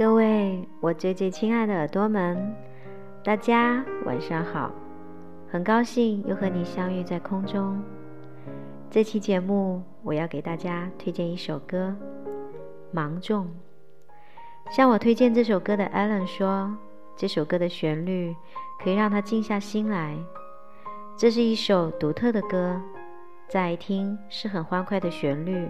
[0.00, 2.56] 各位我最最亲爱的耳朵们，
[3.22, 4.72] 大家晚上好！
[5.46, 7.78] 很高兴又和你相遇在空中。
[8.90, 11.94] 这期节目我要给大家推荐一首歌
[12.90, 13.46] 《芒种》。
[14.74, 16.74] 向我推荐这首歌的 Allen 说，
[17.14, 18.34] 这首歌的旋律
[18.82, 20.16] 可以让他静下心来。
[21.14, 22.80] 这是一首独特的歌，
[23.50, 25.68] 乍一听是很欢快的旋律，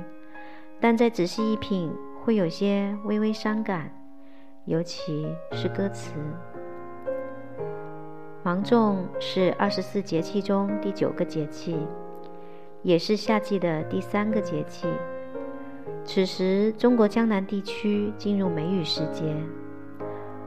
[0.80, 1.92] 但再仔细一品，
[2.22, 3.92] 会有些微微伤感，
[4.70, 6.12] 尤其是歌词。
[8.44, 11.76] 芒种是二十四节气中第九个节气，
[12.82, 14.86] 也是夏季的第三个节气。
[16.04, 19.34] 此时，中国江南地区进入梅雨时节，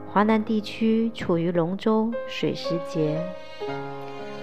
[0.08, 3.22] 华南地区处于龙舟水时节。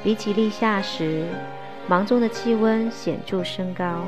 [0.04, 1.26] 比起立夏时，
[1.88, 4.04] 芒种的气温显著升高，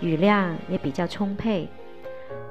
[0.00, 1.68] 雨量也比较充沛。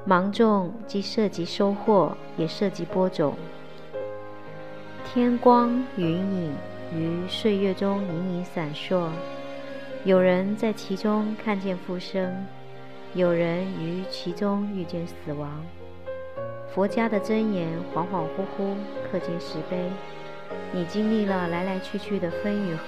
[0.08, 3.34] 芒种既涉及收获，也涉及播种。
[5.04, 6.54] 天光云影
[6.94, 9.10] 于岁月中隐隐闪烁，
[10.04, 12.46] 有人在其中看见复生，
[13.12, 15.62] 有人于其中遇见死亡。
[16.72, 18.74] 佛家的箴言恍恍惚惚
[19.12, 19.76] 刻进石碑。
[20.72, 22.82] 你经历了来来去去的风与河，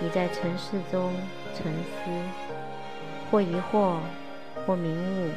[0.00, 1.12] 你在尘世中
[1.54, 2.10] 沉思，
[3.30, 3.98] 或疑惑，
[4.66, 5.30] 或明悟，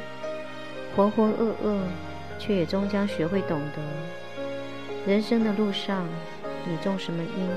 [0.94, 1.78] 浑浑噩噩，
[2.38, 3.82] 却也终将学会懂得。
[5.06, 6.06] 人生的路上，
[6.66, 7.48] 你种什么因，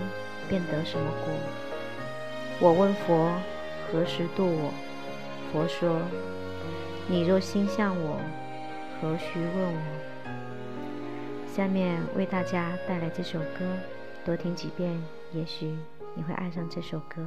[0.47, 1.33] 便得什么果。
[2.59, 3.33] 我问佛，
[3.91, 4.73] 何时度我？
[5.51, 5.99] 佛说，
[7.07, 8.19] 你若心向我，
[9.01, 9.79] 何须问我？
[11.47, 13.65] 下面为大家带来这首歌，
[14.25, 14.97] 多听几遍，
[15.33, 15.75] 也许
[16.15, 17.21] 你会爱上这首歌。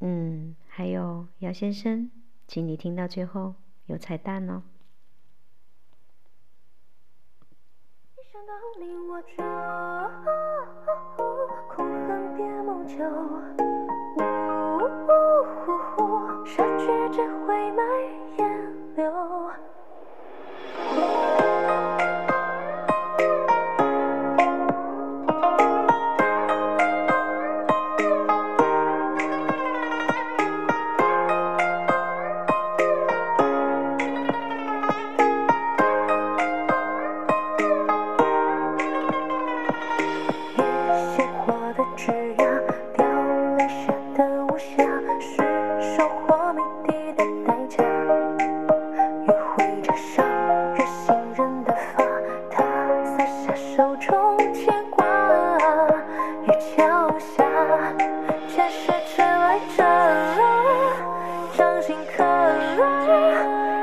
[0.00, 2.10] 嗯，还有姚先生，
[2.52, 3.54] 请你听到最后
[3.86, 4.60] 有彩蛋哦。
[8.16, 9.36] 一想到你我就
[11.72, 12.96] 空恨别梦久，
[16.44, 17.84] 失去只会埋
[18.36, 19.69] 眼流。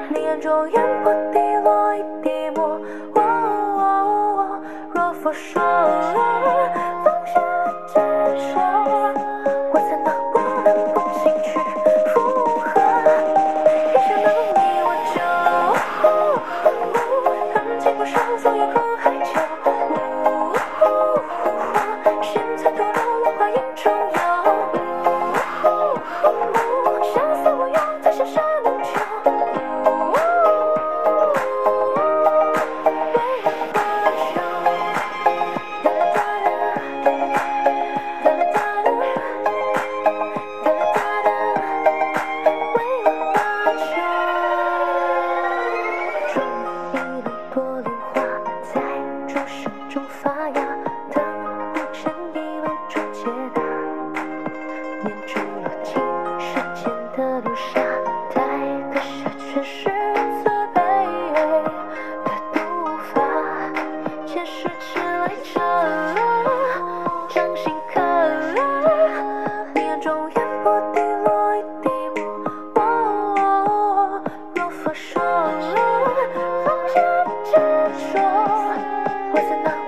[0.10, 1.27] 你眼中烟波。
[55.08, 55.94] 眼中落进
[56.38, 57.80] 时间的流沙，
[58.34, 58.44] 待
[58.92, 59.08] 割舍
[59.40, 59.90] 诠释
[60.44, 60.82] 慈悲。
[63.14, 63.16] 法，
[64.26, 65.62] 前世迟来者，
[67.30, 68.02] 掌心刻。
[69.74, 71.90] 你眼中烟波滴落一滴
[72.76, 72.78] 墨，
[74.94, 75.22] 说
[76.66, 76.96] 放下
[77.46, 77.52] 执
[78.12, 78.20] 着？
[79.32, 79.87] 我在。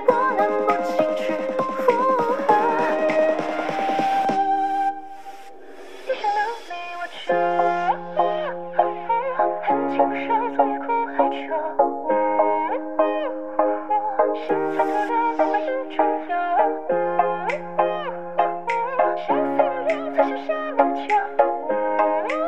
[20.46, 22.39] 什的桥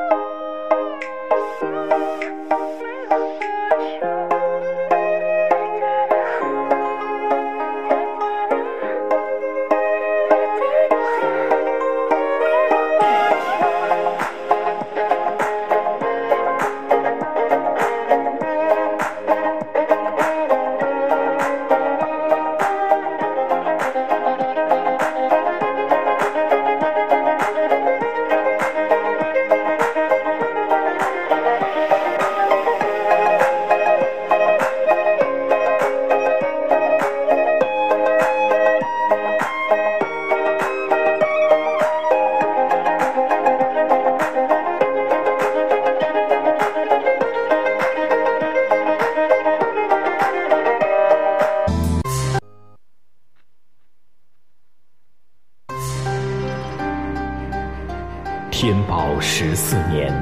[58.63, 60.15] 天宝十四年，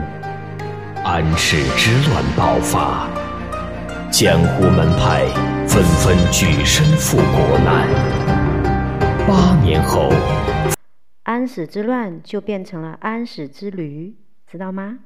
[1.04, 3.06] 安史之乱爆发，
[4.10, 5.26] 江湖门派
[5.68, 7.86] 纷纷举身赴国难。
[9.28, 10.10] 八年后，
[11.24, 14.14] 安史之乱就变成了安史之驴，
[14.50, 15.00] 知道吗？